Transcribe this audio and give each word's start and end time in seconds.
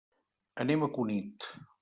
Anem 0.65 0.87
a 0.87 0.89
Cunit. 0.97 1.49